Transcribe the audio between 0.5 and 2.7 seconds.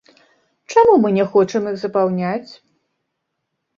Чаму мы не хочам іх запаўняць?